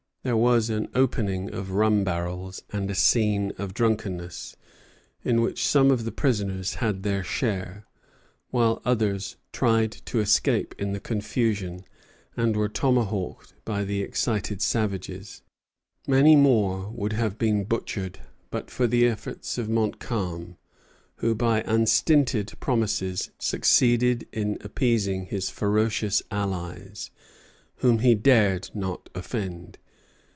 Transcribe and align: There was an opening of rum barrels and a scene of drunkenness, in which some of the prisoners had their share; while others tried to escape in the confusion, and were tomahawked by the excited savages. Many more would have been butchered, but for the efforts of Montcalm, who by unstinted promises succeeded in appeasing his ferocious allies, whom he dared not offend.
There 0.23 0.37
was 0.37 0.69
an 0.69 0.87
opening 0.93 1.49
of 1.51 1.71
rum 1.71 2.03
barrels 2.03 2.61
and 2.69 2.91
a 2.91 2.93
scene 2.93 3.53
of 3.57 3.73
drunkenness, 3.73 4.55
in 5.23 5.41
which 5.41 5.65
some 5.65 5.89
of 5.89 6.05
the 6.05 6.11
prisoners 6.11 6.75
had 6.75 7.01
their 7.01 7.23
share; 7.23 7.87
while 8.51 8.83
others 8.85 9.37
tried 9.51 9.91
to 10.05 10.19
escape 10.19 10.75
in 10.77 10.91
the 10.93 10.99
confusion, 10.99 11.85
and 12.37 12.55
were 12.55 12.69
tomahawked 12.69 13.55
by 13.65 13.83
the 13.83 14.03
excited 14.03 14.61
savages. 14.61 15.41
Many 16.05 16.35
more 16.35 16.91
would 16.91 17.13
have 17.13 17.39
been 17.39 17.63
butchered, 17.63 18.19
but 18.51 18.69
for 18.69 18.85
the 18.85 19.07
efforts 19.07 19.57
of 19.57 19.69
Montcalm, 19.69 20.55
who 21.15 21.33
by 21.33 21.63
unstinted 21.65 22.53
promises 22.59 23.31
succeeded 23.39 24.27
in 24.31 24.59
appeasing 24.61 25.25
his 25.25 25.49
ferocious 25.49 26.21
allies, 26.29 27.09
whom 27.77 27.97
he 28.05 28.13
dared 28.13 28.69
not 28.75 29.09
offend. 29.15 29.79